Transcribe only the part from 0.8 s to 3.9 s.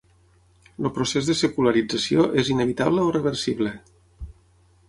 El procés de secularització és inevitable o reversible?